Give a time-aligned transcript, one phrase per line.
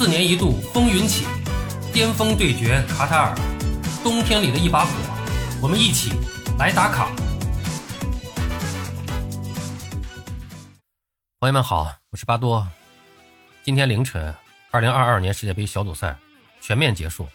[0.00, 1.26] 四年一度风云起，
[1.92, 3.34] 巅峰对决卡塔尔，
[4.02, 4.90] 冬天里的一把火，
[5.60, 6.12] 我们一起
[6.58, 7.10] 来打卡。
[11.38, 12.66] 朋友们好，我是巴多。
[13.62, 14.34] 今天凌晨，
[14.70, 16.16] 二零二二年世界杯小组赛
[16.62, 17.28] 全面结束。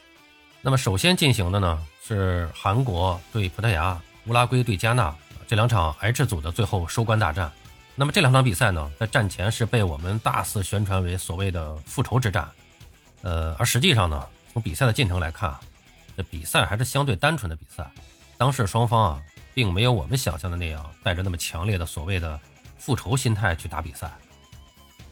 [0.63, 7.51] 那么首先进行的呢是韩国对葡萄牙、乌拉圭对加纳这两场 H 组的最后收官大战。
[7.97, 12.49] 那么这两场比赛呢，在战前是被我们大肆宣传为所谓的复仇之战，
[13.21, 15.55] 呃，而实际上呢，从比赛的进程来看，
[16.17, 17.89] 这比赛还是相对单纯的比赛。
[18.37, 19.21] 当时双方啊，
[19.53, 22.37] 并没有我们想象的那样带着那么强烈的所谓的
[22.77, 24.11] 复仇心态去打比赛。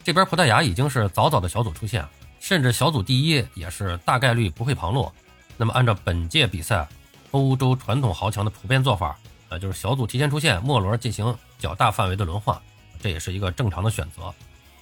[0.04, 2.06] 这边葡萄牙已经是早早的小组出线，
[2.42, 5.14] 甚至小组第一也是大概率不会旁落。
[5.56, 6.86] 那么按照本届比赛
[7.32, 12.62] 欧洲传统豪强的普遍做法，呃，就是小组提前出线，末轮进行较大范围的轮换。
[13.04, 14.34] 这也是一个正常的选择，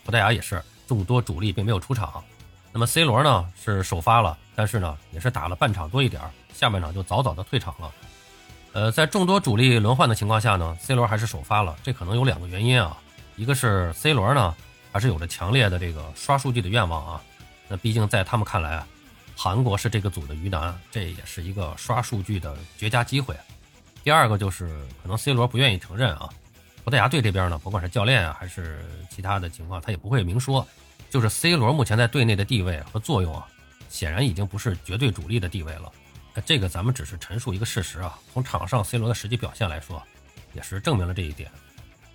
[0.06, 2.24] 葡萄牙也是众多主力并没有出场，
[2.72, 6.22] 那么 C 罗呢是首发了，但是呢也是打了半场多一点，
[6.54, 7.92] 下半场就早早的退场了。
[8.74, 12.96] 呃，在众多主力轮换的情况下呢，C 罗还是首发了，这可能有两个原因啊，
[13.38, 14.56] 一个是 C 罗呢
[14.92, 17.22] 还是有着强烈的这个刷数据的愿望啊，
[17.68, 18.88] 那毕竟在他们看来啊，
[19.36, 23.36] 韩国是这个组的鱼腩，这也是一个刷数据的绝佳机会。
[24.04, 24.68] 第二个就是
[25.02, 26.30] 可能 C 罗不愿意承认啊。
[26.84, 30.68] 葡萄牙队这边呢，不管是教练啊，还是其他的情况，他也不会明说。
[31.10, 33.46] 就是 C 罗目前在队内的地位和作用啊，
[33.90, 35.92] 显然已经不是绝对主力的地位了。
[36.46, 38.18] 这个咱们只是陈述一个事实啊。
[38.32, 40.02] 从场上 C 罗的实际表现来说，
[40.54, 41.52] 也是证明了这一点。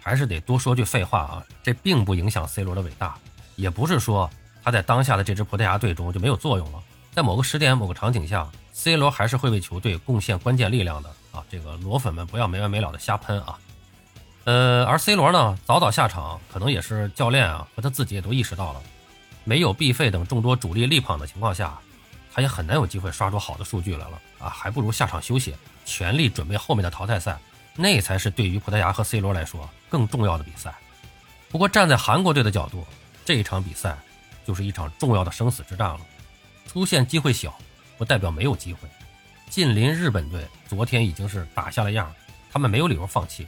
[0.00, 3.18] 还是得多说句废话啊，这并不影响 C 罗的伟大，
[3.56, 4.30] 也不是说
[4.64, 6.82] 他在当下的这支葡萄牙队中就没有作用了。
[7.12, 11.44] 在某个时点、某个场景下，C 罗还是会为球队贡献关键力量的啊。
[11.50, 13.58] 这个罗粉们不要没完没了的瞎喷啊。
[14.46, 18.80] 呃，而 C 罗呢，早早下场，可能也是教练啊和他自己也都意识到了，
[19.42, 21.76] 没有 B 费等众多主力力捧的情况下，
[22.32, 25.52] 他也很难有机会刷出好的数据来了啊，还不如下场休息，
[25.84, 27.36] 全力准备后面的淘汰赛，
[27.74, 30.72] 那才是对于葡萄牙和 C 罗来说更重要的比赛。
[31.48, 32.86] 不过站在韩国队的角度，
[33.24, 33.98] 这一场比赛
[34.46, 36.00] 就是一场重要的生死之战了，
[36.68, 37.52] 出现机会小，
[37.98, 38.88] 不代表没有机会。
[39.50, 42.14] 近邻日本队昨天已经是打下了样，
[42.52, 43.44] 他们没有理由放弃。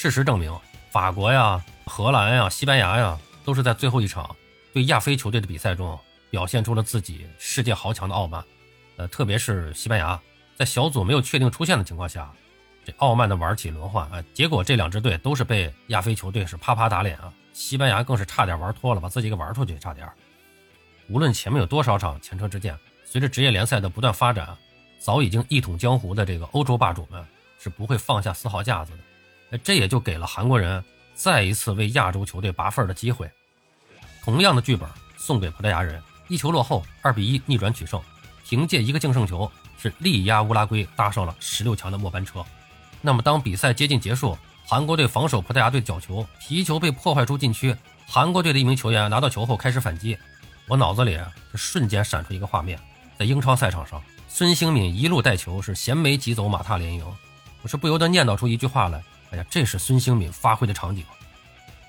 [0.00, 0.50] 事实证明，
[0.90, 4.34] 法国呀、荷兰呀、西班牙呀，都是在最后一场
[4.72, 5.98] 对亚非球队的比赛中
[6.30, 8.42] 表现出了自己世界豪强的傲慢。
[8.96, 10.18] 呃，特别是西班牙，
[10.56, 12.32] 在小组没有确定出线的情况下，
[12.82, 17.30] 这傲慢的玩起轮换啊，结果这两支队都是被亚非球队是啪啪打脸啊。
[17.52, 20.08] 西班牙更是差点玩脱了，把自己给玩出去，差点。
[21.10, 22.74] 无论前面有多少场前车之鉴，
[23.04, 24.56] 随着职业联赛的不断发展，
[24.98, 27.22] 早已经一统江湖的这个欧洲霸主们
[27.58, 28.98] 是不会放下丝毫架子的。
[29.58, 30.82] 这也就给了韩国人
[31.14, 33.30] 再一次为亚洲球队拔份的机会。
[34.22, 38.00] 同样的剧本送给葡萄牙人，一球落后，二比一逆转取胜，
[38.46, 42.44] 凭借一个净胜球是力压乌拉圭，搭上了十六强的末班车。
[43.00, 47.74] 那么当比赛接近结束，韩国队防守葡萄牙队角球，皮球被破坏出禁区，
[48.06, 50.16] 韩国队的一名球员拿到球后开始反击，
[50.68, 51.18] 我脑子里
[51.50, 52.78] 是瞬间闪出一个画面，
[53.18, 57.04] 在英超赛场上，孙兴敏一路带球是衔枚疾走，马踏连营，
[57.62, 59.02] 我是不由得念叨出一句话来。
[59.30, 61.04] 哎呀，这是孙兴敏发挥的场景。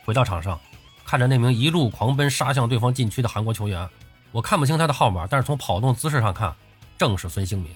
[0.05, 0.59] 回到场上，
[1.05, 3.87] 看着那名一路狂奔杀向对方禁区的韩国球员，
[4.31, 6.55] 我看不清他的号码，但是从跑动姿势上看，
[6.97, 7.71] 正是孙兴敏。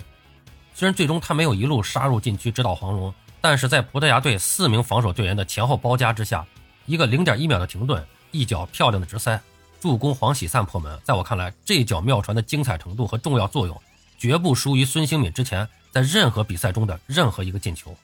[0.73, 6.45] 虽然最终他没有一路杀入禁区直捣黄龙，但是在葡萄牙队四名防守队员的前后包夹之下，
[6.85, 9.39] 一个零点一秒的停顿，一脚漂亮的直塞，
[9.79, 10.99] 助攻黄喜灿破门。
[11.03, 13.81] 在我看来，这脚妙传的精彩程度和重要作用，
[14.17, 17.95] 绝不输于孙兴敏之前在任何比赛中的任何一个进球。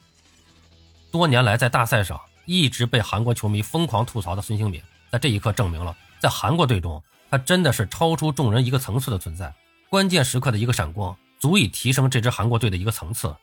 [1.11, 9.53] 多年来，在大赛上一直被韩国球迷疯狂吐槽的孙兴敏，在这一刻证明了，在韩国队中，他真的是超出众人一个层次的存在。
[9.89, 13.35] 关键时刻的一个闪光，足以提升这支韩国队的一个层次。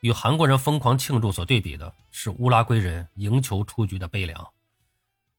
[0.00, 4.46] 与韩国人疯狂庆祝所对比的是乌拉圭人赢球出局的悲凉。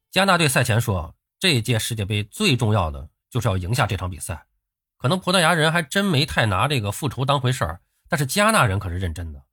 [0.10, 4.44] 加纳队赛前说，这一届世界杯最重要的就是要赢下这场比赛。
[4.98, 9.44] 可能葡萄牙人还真没太拿这个复仇当回事儿，但是加纳人可是认真的。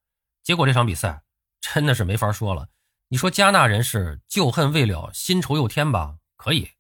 [0.43, 1.21] 结果这场比赛。
[1.61, 2.69] 真的是没法说了。
[3.09, 6.17] 你说加纳人是旧恨未了，新仇又添吧？
[6.37, 6.71] 可以，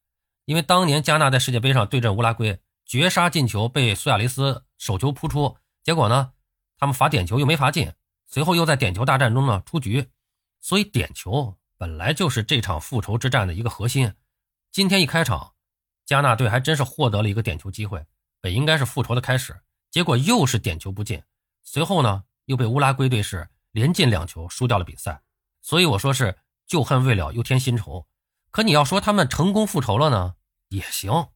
[0.44, 6.32] 因为当年加纳在世界杯上对阵乌拉圭，绝杀进球被苏亚雷斯手球扑出，结果呢，
[6.78, 7.92] 他们罚点球又没罚进，
[8.28, 10.08] 随后又在点球大战中呢出局。
[10.60, 14.14] 所以点球本来就是这场复仇之战的一个核心。
[14.70, 15.54] 今天一开场，
[16.06, 18.06] 加纳队还真是获得了一个点球机会，
[18.40, 19.60] 本应该是复仇的开始，
[19.90, 21.20] 结果又是点球不进，
[21.64, 23.48] 随后呢又被乌拉圭队是。
[23.72, 25.22] 连进两球，输掉了比赛，
[25.60, 28.06] 所以我说是旧恨未了又添新仇。
[28.50, 30.34] 可你要说他们成功复仇了呢，
[30.68, 31.28] 也行。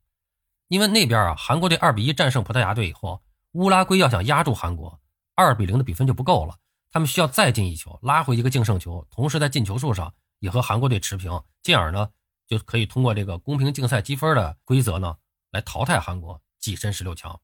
[0.69, 3.23] 因为那边啊，韩国队二比一战胜葡萄牙队以后，
[3.53, 5.01] 乌拉圭要想压住韩国，
[5.35, 6.59] 二比零的比分就不够了，
[6.91, 12.09] 他们需要再进一球，拉回一个净胜球，同时在进球数上也和韩国队持平，进而呢
[12.49, 15.17] 就可以通过这个公平竞赛积分的规则呢
[15.51, 17.39] 来淘汰韩国，跻身十六强。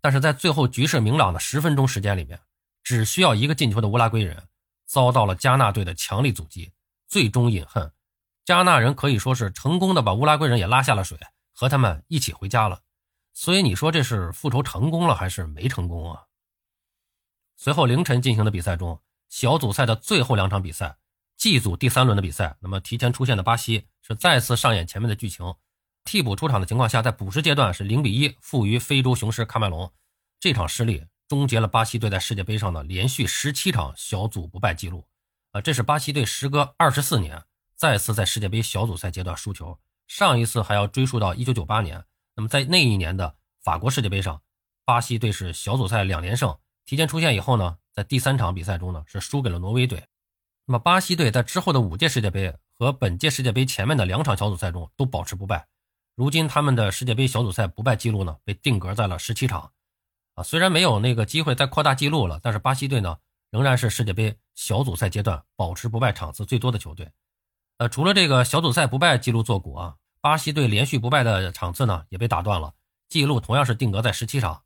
[0.00, 2.40] 但是在最后局势明朗的十分钟时间里面，
[2.84, 4.46] 只需要一个进球的乌拉圭人
[4.84, 6.72] 遭到了加纳队的强力阻击，
[7.08, 7.90] 最终饮恨。
[8.44, 11.18] 加纳人可以说是成功的把乌拉圭人也拉下了水，
[11.52, 12.82] 和他们一起回家了。
[13.32, 16.24] 所以你说这是复仇成功了还是没成功啊？
[17.56, 19.00] 随后凌晨进行的比赛中，
[19.30, 20.98] 小组赛的最后两场比赛
[21.38, 25.54] ，G 组第三轮的比赛，那么提前出现的巴西是再次上演前面的剧情，
[26.04, 29.90] 替补出场的情况下，在补时阶段是零比一负于非洲雄狮喀麦隆，
[30.38, 35.06] 这场失利终结了巴西队在世界杯上的连续十七场小组不败记录。
[35.52, 37.44] 啊，这是巴西队时隔二十四年。
[37.76, 42.04] 再次在世界杯小组赛阶段输球，上一次还要追溯到一九九八年。
[42.36, 44.40] 那么在那一年的法国世界杯上，
[44.84, 46.56] 巴西队是小组赛两连胜，
[46.86, 50.06] 提前出线以后呢，在第三场比赛中呢是输给了挪威队。
[50.66, 55.66] 那么巴西队在之后的五届世界杯和本届世界杯前面的两场小组赛中都保持不败，
[56.14, 59.72] 如今他们的世界杯小组赛不败记录呢被定格在了十七场。
[60.34, 63.16] 啊，虽然没有那个机会再扩大记录了，但是巴西队呢
[63.50, 67.10] 仍然是世界杯小组赛阶段保持不败场次最多的球队。
[67.78, 72.74] 呃，除了这个小组赛不败记录作古啊，巴西队连续不败的场次呢也被打断了，
[73.08, 74.62] 记录同样是定格在十七场。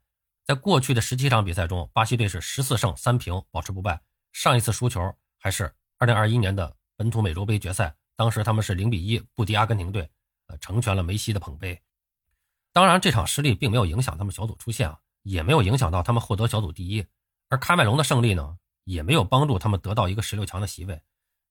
[0.47, 4.01] 在过去的十七场比赛中，巴西队是十四胜三平保持不败。
[4.33, 10.09] 上一次输球还是二零二一年的本土美洲杯决赛，当时他们是零比一不敌阿根廷队，
[10.47, 11.79] 呃，成全了梅西的捧杯。
[12.73, 17.07] 当然，这场失利并没有影响他们小组出线啊，也没有影响到他们获得小组第一。
[17.51, 21.01] 而喀麦隆的胜利呢，也没有帮助他们得到一个十六强的席位。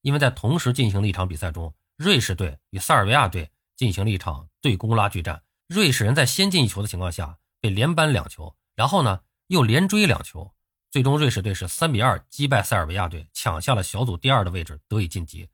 [0.02, 5.42] 因为在同时进行的一场比赛中，瑞士队与塞尔维亚队进行了一场对攻拉锯战。
[5.68, 10.54] 瑞士人在先进一球的情况下被连扳两球，然后呢又连追两球，
[10.90, 15.48] 最终瑞士队是三比二击败塞尔维亚队，抢下了小组第二的位置，得以晋级。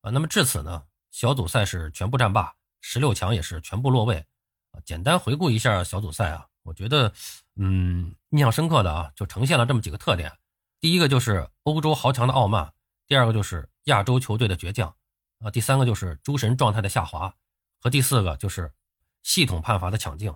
[0.00, 4.16] 啊，那么至此呢，小组赛是全部战罢，十六强也是全部落位。
[4.72, 7.12] 啊，简单回顾一下小组赛啊，我觉得，
[7.56, 10.32] 嗯，印象深刻的啊，就呈现了这么几个特点。
[10.80, 12.72] 第一个就是欧洲豪强的傲慢，
[13.06, 13.68] 第二个就是。
[13.84, 14.96] 亚洲球队的倔强，
[15.40, 17.34] 啊，第三个就是诸神状态的下滑，
[17.78, 18.72] 和第四个就是
[19.22, 20.34] 系统判罚的抢镜，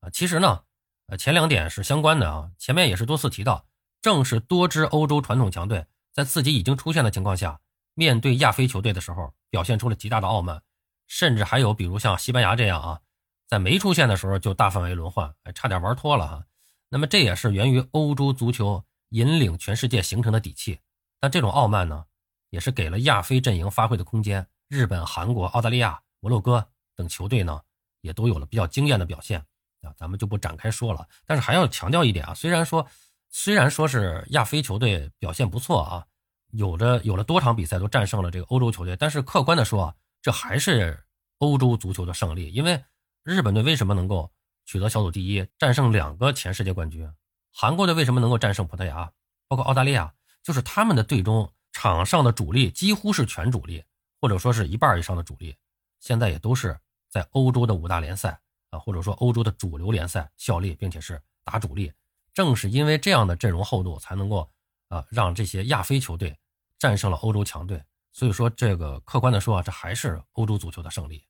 [0.00, 0.64] 啊，其实呢，
[1.06, 2.50] 呃，前两点是相关的啊。
[2.58, 3.68] 前面也是多次提到，
[4.02, 7.60] 正是多支欧洲传统强队在自己已经出现的情况下，
[7.94, 10.60] 面对亚非球队的时候，表现出了极大的傲慢，
[11.06, 13.00] 甚至还有比如像西班牙这样啊，
[13.46, 16.44] 在没出现的时候就大范围轮换，差点玩脱了哈。
[16.88, 20.78] 那么这也是源于欧洲足球引领全世界形成的底气，
[21.20, 22.04] 但这种傲慢呢？
[22.50, 24.46] 也是给了亚非阵营发挥的空间。
[24.68, 27.60] 日本、韩国、澳大利亚、摩洛哥等球队呢，
[28.00, 29.38] 也都有了比较惊艳的表现
[29.82, 31.06] 啊，咱们就不展开说了。
[31.26, 32.86] 但是还要强调一点啊，虽然说，
[33.28, 36.06] 虽然说是亚非球队表现不错啊，
[36.52, 41.04] 有着有了多场比赛都战胜了这个欧洲球队，但是客观的说啊，这还是
[41.36, 42.50] 欧洲足球的胜利。
[42.50, 42.82] 因为
[43.24, 44.32] 日本队为什么能够
[44.68, 47.10] 取得小组第一，战胜两个前世界冠军？
[47.50, 49.10] 韩国队为什么能够战胜葡萄牙？
[49.48, 51.50] 包括澳大利亚，就是他们的队中。
[51.70, 53.84] 场上的主力几乎是全主力，
[54.20, 55.54] 或者说是一半以上的主力，
[56.00, 56.76] 现在也都是
[57.08, 61.92] 在欧洲的五大联赛啊，或者说欧洲的主流联赛效力，并且是打主力。
[62.34, 64.50] 正是因为这样的阵容厚度，才能够
[64.88, 66.36] 啊让这些亚非球队
[66.80, 67.80] 战胜了欧洲强队。
[68.12, 71.24] 所以说，这个客观的说啊，这还是欧洲足球的胜利。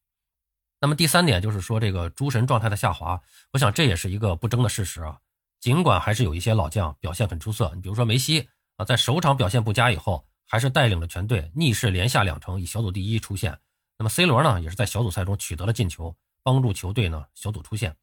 [0.81, 3.21] 那么第三点就是说，这个诸神状态的下滑，
[3.53, 5.19] 我想这也是一个不争的事实啊。
[5.61, 10.25] 尽管还是有一些老将表现很出色，你比如说梅西啊，在首场表现不佳以后。
[10.51, 13.59] 还是带领着全队逆势连下两城，以小组第一出现。
[13.99, 17.95] 那么 C 罗呢，也是在小组赛中取得了进球，帮助球队呢小组出线。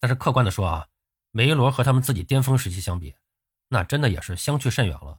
[0.00, 0.86] 但是客观的说啊，
[1.30, 3.14] 梅罗和他们自己巅峰时期相比，
[3.70, 5.18] 那真的也是相去甚远了。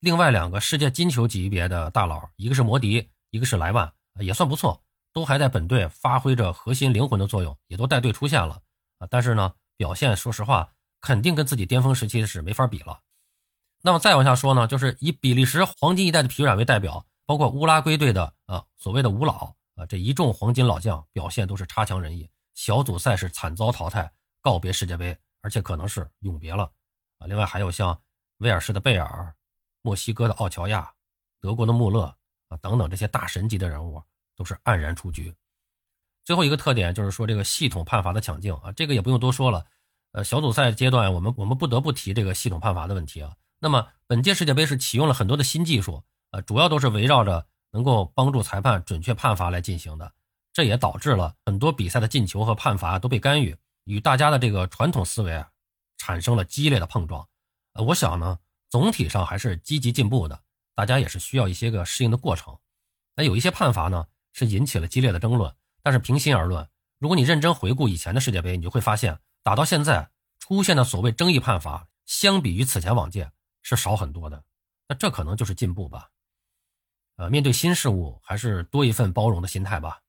[0.00, 8.62] 另外两个世界金球级别的大佬，一个是摩迪，一个是莱万，也算不错，都还在本队发挥着核心灵魂的作用，也都带队出现了
[8.98, 9.06] 啊。
[9.10, 13.00] 但是呢，表现说实话，肯定跟自己巅峰时期是没法比了。
[13.82, 26.70] 那么再往下说呢，就是以比利时黄金一代的疲软为代表，包括乌拉圭队的啊所谓的五老啊这一众黄金老将表现都是差强人意，小组赛是惨遭淘汰，告别世界杯，而且可能是永别了
[27.18, 27.26] 啊。
[27.26, 28.00] 另外还有像
[28.38, 29.34] 威尔士的贝尔、
[29.82, 30.92] 墨西哥的奥乔亚、
[31.40, 32.04] 德国的穆勒
[32.48, 34.00] 啊等等这些大神级的人物
[34.36, 35.34] 都是黯然出局。
[36.24, 39.66] 最后一个特点就是说这个系统判罚的抢镜啊，这个也不用多说了，
[40.12, 43.34] 呃小组赛阶段我们我们不得不提这个系统判罚的问题啊。
[43.58, 50.12] 那么本届世界杯是启用了很多的新技术，呃，主要都是围绕着能够帮助裁判准确判罚来进行的，
[50.52, 53.56] 这也导致了很多比赛的进球和判罚都被干预。
[53.84, 55.50] 与大家的这个传统思维啊
[55.98, 57.26] 产生了激烈的碰撞。
[57.72, 60.40] 呃，我想呢，总体上还是积极进步的，
[60.76, 62.56] 大家也是需要一些个适应的过程。
[63.16, 65.54] 那有一些判罚呢，是引起了激烈的争论。
[65.82, 73.30] 但是平心而论，如果你认真回顾以前的世界杯，你就会发现，打到现在出现的所谓争议判罚，相比于此前往届
[73.62, 74.44] 是少很多的。
[74.88, 76.10] 那这可能就是进步吧。
[77.16, 80.00] 呃，面对新事物，还是多一份包容的心态吧。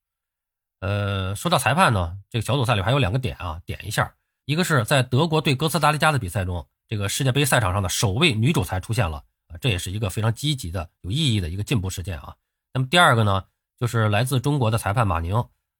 [0.80, 4.16] 呃，说到裁判呢，这个小组赛里还有两个点啊，点一下。
[4.46, 12.36] 一个是在德国对哥斯达黎加的比赛中，这个世界杯赛场上的首位女主裁出现了啊，这也是一个非常积极的、有意义的一个进步事件啊。
[12.74, 13.46] 那么第二个呢，
[13.84, 15.36] 就是来自中国的裁判马宁。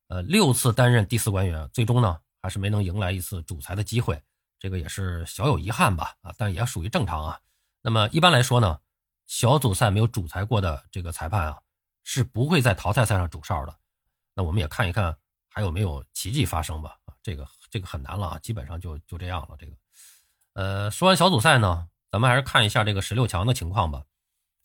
[0.10, 4.22] 呃，六次担任第四官员，最终呢还是没能迎来一次主裁的机会，
[4.60, 6.14] 这个也是小有遗憾吧？
[6.22, 7.40] 啊，但也属于正常啊。
[7.82, 8.78] 那么一般来说呢，
[9.26, 11.62] 小组赛没有主裁过的这个裁判啊，
[12.04, 13.74] 是不会在淘汰赛上主哨的。
[14.34, 15.18] 那我们也看一看
[15.48, 16.98] 还有没有奇迹发生吧？
[17.06, 19.56] 啊，这个这个很难了啊，基本上就就这样了。
[19.58, 19.72] 这个，
[20.56, 24.04] 呃，说完小组赛呢，咱们还是看一下这个十六强的情况吧。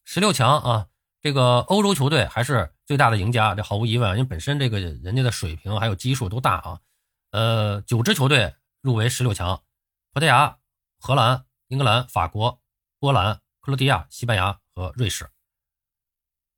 [0.04, 0.88] 十六强啊。
[1.20, 6.80] 这个欧洲球队还是最大的赢家，这毫无疑问，因为本身这个人家的水平还有基数都大啊。
[7.30, 9.62] 呃，九支球队入围十六强：
[10.12, 10.58] 葡萄牙、
[10.98, 12.60] 荷兰、英格兰、法国、
[13.00, 15.28] 波兰、克罗地亚、西班牙和瑞士。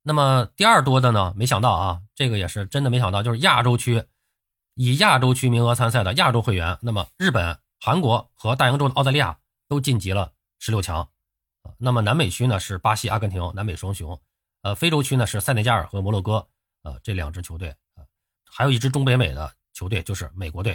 [0.03, 1.33] 那么第二多的呢？
[1.35, 4.05] 没想到啊，这个也是真的没想到，就是亚洲区
[4.75, 11.09] 以亚洲区名额参赛的亚洲会员，那么日本、韩国和大洋洲的澳大利亚都晋级了十六强。
[11.77, 14.19] 那么南美区呢是巴西、阿根廷，南美双雄。
[14.61, 16.47] 呃，非洲区呢是塞内加尔和摩洛哥，
[16.83, 18.05] 呃，这两支球队啊，
[18.45, 20.73] 还有一支中北美的球队就是美国队，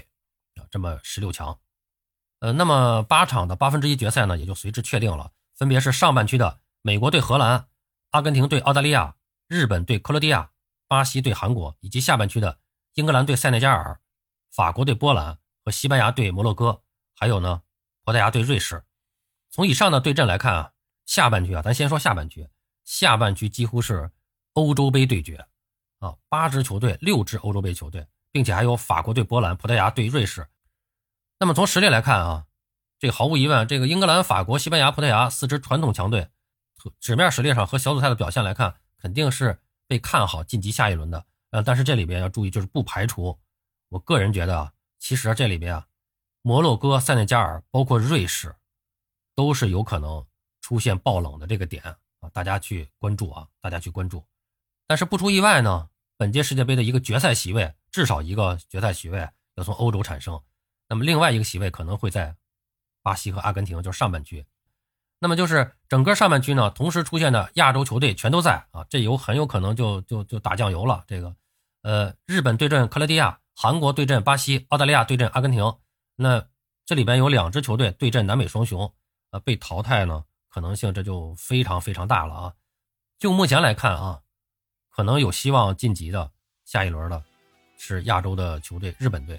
[0.56, 1.58] 啊，这么十六强，
[2.40, 7.68] 呃，那么八场的八分之一决赛呢也就随之确定了，分别是上半区的美国对荷兰、
[8.10, 9.16] 阿根廷对澳大利亚、
[9.46, 10.50] 日本对克罗地亚、
[10.88, 12.58] 巴西对韩国，以及下半区的
[12.94, 14.00] 英格兰对塞内加尔、
[14.50, 16.82] 法国对波兰和西班牙对摩洛哥，
[17.14, 17.62] 还有呢
[18.04, 18.84] 葡萄牙对瑞士。
[19.50, 20.72] 从以上的对阵来看啊，
[21.06, 22.48] 下半区啊，咱先说下半区。
[22.86, 24.10] 下半区几乎是
[24.54, 25.46] 欧洲杯对决，
[25.98, 30.46] 啊，八支球队，六支欧洲杯球队，并且还有法国对波兰、葡萄牙对瑞士。
[31.38, 32.46] 那么从实力来看啊，
[32.98, 36.30] 这毫无疑问，这个英格兰、法国、西班牙、葡萄牙四支传统强队，
[37.00, 41.26] 纸面实力上和小组赛的表现来看，肯定是被看好晋级下一轮的。
[41.50, 43.38] 呃，但是这里边要注意，就是不排除，
[43.88, 45.86] 我个人觉得啊，其实这里边啊，
[46.42, 48.54] 摩洛哥、塞内加尔，包括瑞士，
[49.34, 50.24] 都是有可能
[50.60, 51.96] 出现爆冷的这个点。
[52.36, 53.48] 大家去关注啊！
[53.62, 54.22] 大家去关注，
[54.86, 55.88] 但是不出意外呢，
[56.18, 60.38] 本届世界杯的一个决赛席位，至少一个决赛席位要从欧洲产生。
[60.86, 62.36] 那么另外一个席位可能会在
[63.02, 64.44] 巴西和阿根廷，就是上半区。
[65.18, 71.04] 那么就是整个上半区呢，同时出现的亚洲球队全都在啊，这有很有可能就就就打酱油了。
[71.06, 71.34] 这个，
[71.84, 75.74] 呃，日本对阵克罗地亚，韩国对阵巴西，澳大利亚对阵阿根廷。
[76.16, 76.46] 那
[76.84, 78.92] 这里边有两支球队对阵南美双雄，
[79.30, 80.26] 呃，被淘汰呢。
[80.56, 82.52] 可能性这就非常非常大了啊！
[83.18, 84.22] 就目前来看啊，
[84.88, 86.30] 可能有希望晋级的
[86.64, 87.22] 下一轮的，
[87.76, 89.38] 是亚洲的球队日本队，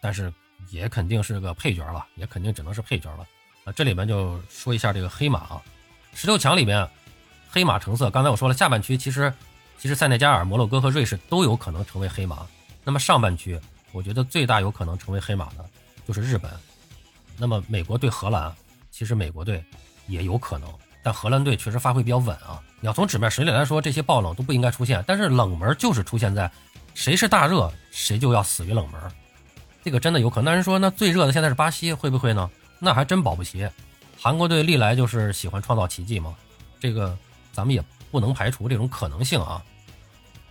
[0.00, 0.32] 但是
[0.70, 3.26] 也肯定是个配角了，也肯定只能是配角了
[3.64, 3.72] 啊！
[3.72, 5.60] 这里面就说一下这个黑马啊，
[6.14, 6.88] 十六强里面
[7.50, 9.34] 黑马成色，刚才我说了，下半区其实
[9.78, 12.46] 其实塞内加尔、摩洛哥和瑞士都有可能成为黑马，
[12.84, 15.68] 那么上半区我觉得最大有可能成为黑马的
[16.06, 16.48] 就是日本，
[17.36, 18.54] 那么美国对荷兰，
[18.92, 19.60] 其实美国队。
[20.12, 20.68] 也有可能，
[21.02, 22.62] 但荷兰队确实发挥比较稳啊。
[22.80, 25.02] 你要从纸面实力来说，这些爆冷都不应该出现。
[25.06, 26.50] 但是冷门就是出现在
[26.94, 29.00] 谁是大热，谁就要死于冷门，
[29.82, 30.46] 这个真的有可能。
[30.46, 32.50] 那人说，那最热的现在是巴西，会不会呢？
[32.78, 33.68] 那还真保不齐。
[34.20, 36.34] 韩国队历来就是喜欢创造奇迹嘛，
[36.78, 37.16] 这个
[37.52, 39.62] 咱们也不能排除这种可能性啊。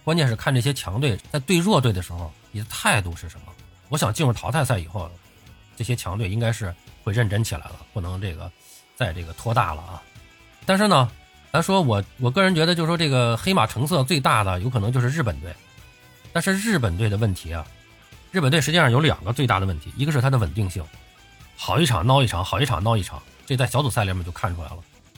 [0.03, 3.48] 关键是看这些强队在对弱队的时候，你的态度是什么。
[3.89, 5.10] 我想进入淘汰赛以后，
[5.75, 8.51] 这些强队应该是会认真起来了，不能这个。
[9.01, 10.00] 在这个拖大了啊，
[10.63, 11.10] 但是呢，
[11.51, 15.51] 咱说我我个人觉得，就是说这个黑马成色最大的有可能就是日本队，
[16.31, 17.65] 但是日本队的问题啊，
[18.29, 20.86] 日本队实际上有两个最大的问题，一个是它的稳定性，
[21.58, 24.77] 好一场孬一场，好一场孬一场，这在小组赛里面就看出来了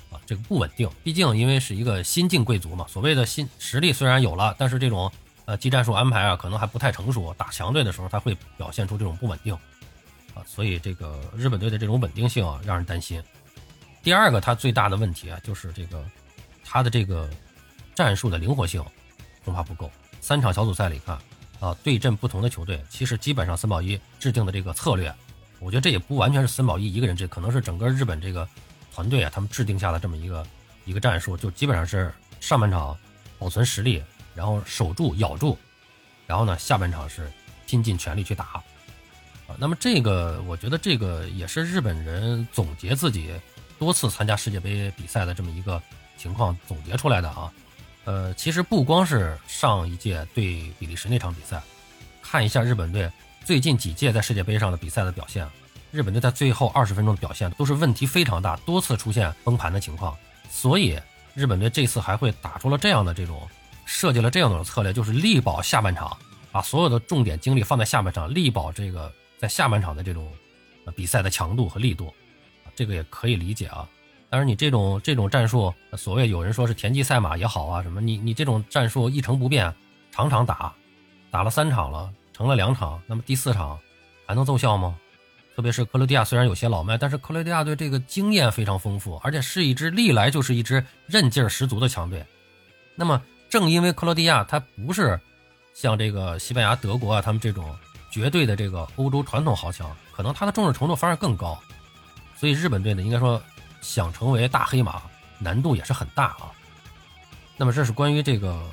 [0.10, 5.12] 啊，这个不稳定，毕竟因为是一个新晋贵族嘛，所谓的新实力虽然有了，但是这种
[5.44, 9.54] 呃技战术安排啊，可能还不太成熟，打强队的时候他会表现出这种不稳定。
[10.34, 13.22] 啊，所以这个日本队的这种稳定性啊，让人担心。
[14.04, 16.04] 第二个，他最大的问题啊，就是这个，
[16.66, 17.30] 他的这个
[17.96, 18.84] 战术的灵活性
[19.46, 19.90] 恐怕不够。
[20.20, 21.18] 三场小组赛里看
[21.62, 25.14] 啊，对阵不同的球队，其实基本上森保一制定的这个策略，
[25.60, 28.46] 我觉得这也不完全是森保一一个人，这可能是整个日本这个
[28.94, 30.46] 团队啊，他们制定下的这么一个
[30.84, 32.98] 一个战术，就基本上是上半场
[33.40, 34.04] 保存实力，
[34.36, 35.58] 然后守住咬住，
[36.28, 37.32] 然后呢下半场是
[37.66, 38.46] 拼尽全力去打，
[39.48, 43.34] 啊，那么这个，我觉得这个也是日本人总结自己
[43.84, 45.82] 多次参加世界杯比赛的这么一个
[46.18, 47.52] 情况总结出来的啊。
[48.06, 51.62] 呃，其实不光是上一届对比利时那场比赛，
[52.22, 53.12] 看一下日本队
[53.44, 55.46] 最近几届在世界杯上的比赛的表现，
[55.92, 60.16] 日本队在最后二十分钟的表现都是问题非常大，多次出现崩盘的情况。
[60.50, 60.98] 所以
[61.34, 63.46] 日本队这次还会打出了这样的这种
[63.84, 66.16] 设计了这样的策略，就是力保下半场，
[66.54, 70.32] 把所有的重点精力放在下半场，力保这个在下半场的这种
[70.96, 72.14] 比赛的强度和力度，
[72.76, 73.88] 这个也可以理解啊。
[74.30, 79.74] 但是你这种这种战术，所谓有人说是田忌赛马也好啊，什么你你这种战术一成不变，
[80.12, 80.74] 场场打，
[81.30, 83.80] 打了三场了，成了两场，那么第四场
[84.26, 84.98] 还能奏效吗？
[85.56, 92.26] 特别是克罗地亚虽然有些老迈，但是克罗地亚队这个经验非常丰富，而且是一支历来就是一支韧劲儿十足的强队。
[92.96, 95.20] 那么正因为克罗地亚它不是
[95.76, 97.72] 像这个西班牙、德国啊他们这种
[98.10, 101.62] 绝对的这个欧洲传统豪强，可能它的重视程度反而更高，
[102.44, 103.42] 所以日本队呢应该说。
[103.82, 105.02] 想成为大黑马，
[105.40, 106.50] 难度也是很大啊。
[107.58, 108.66] 那么这是关于这个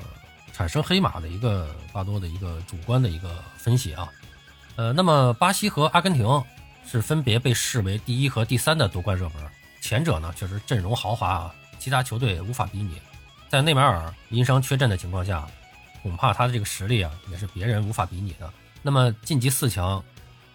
[0.53, 4.09] 产生黑马的一个巴多的一个主观的一个分析啊。
[4.77, 6.25] 呃，那么巴西和阿根廷
[6.89, 9.51] 是分别被视为第一和第三的夺冠热门，
[9.81, 13.01] 前者呢确实阵容豪华啊，其他球队无法比拟。
[13.49, 15.45] 在内马尔因伤缺阵的情况下，
[16.01, 18.49] 恐怕他的这个实力啊也是别人无法比拟的。
[18.81, 20.01] 那么晋级四强，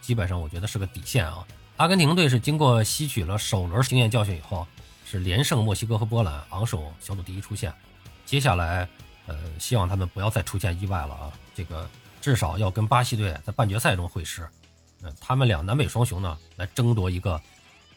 [0.00, 1.44] 基本上我觉得是个底线啊。
[1.76, 4.66] 阿根廷队是经过吸取了首轮经验教训以后，
[5.04, 7.70] 是连胜墨西哥和波兰，昂首小组第一出线。
[8.24, 8.88] 接下来，
[9.26, 11.30] 呃，希望他们不要再出现意外了啊！
[11.54, 11.86] 这个
[12.18, 14.48] 至少要跟巴西队在半决赛中会师，
[15.02, 17.38] 呃，他们俩南北双雄呢来争夺一个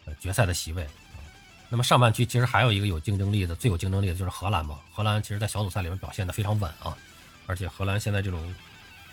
[0.03, 0.85] 呃决赛的席位。
[1.69, 4.77] 那么上半区其实还有一个有竞争力的，最有竞争力的就是荷兰嘛。
[4.91, 6.97] 荷兰其实在小组赛里面表现的非常稳啊，
[7.45, 8.53] 而且荷兰现在这种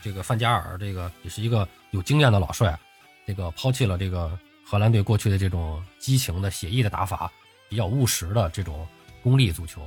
[0.02, 2.76] 这个范加尔这个也是一个有经验的老帅，
[3.24, 4.36] 这个抛弃了这个。
[4.68, 7.30] 荷兰队过去的这种激情的、写意的打法，
[7.68, 8.84] 比较务实的这种
[9.22, 9.80] 功利足球，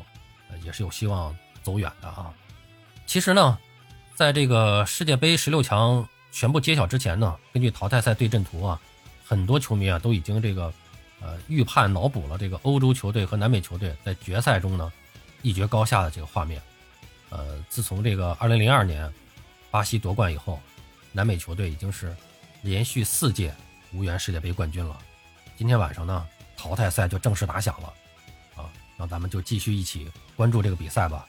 [0.49, 2.33] 呃，也是有希望走远的啊。
[3.05, 3.59] 其实呢，
[4.15, 8.79] 在这个世界杯十六强全部揭晓之前呢，根据淘汰赛对阵图啊，
[9.25, 10.73] 很多球迷啊都已经这个
[11.19, 14.89] 呃预判、脑补了这个欧洲球队和南美球队在决赛中呢
[15.41, 16.61] 一决高下的这个画面。
[17.29, 19.11] 呃，自从这个二零零二年
[19.69, 20.57] 巴西夺冠以后，
[21.11, 22.15] 南美球队已经是
[22.61, 23.53] 连续四届。
[23.91, 24.97] 无缘世界杯冠军了，
[25.57, 27.93] 今天晚上呢，淘汰赛就正式打响了，
[28.55, 31.27] 啊，那咱们就继续一起关注这个比赛吧。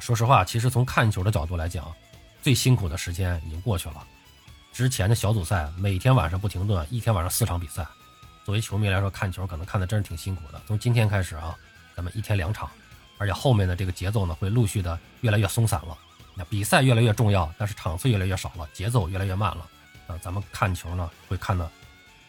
[0.00, 1.92] 说实话，其实从看球的角度来讲，
[2.40, 4.06] 最辛苦的时间已经过去了。
[4.72, 7.86] 之前的小组赛每天晚上不停顿，一天晚上四场比赛，
[8.44, 10.60] 作为球迷来说看球可能看的真是挺辛苦的。
[10.66, 11.54] 从今天开始啊，
[11.94, 12.70] 咱们一天两场，
[13.18, 15.96] 而且后面的这个节奏呢会陆续的越来越松散了。
[16.34, 19.68] 那比赛越来越重要，但是场次越来越少了，节奏越来越慢了。
[20.06, 21.70] 啊，咱们看球呢会看的。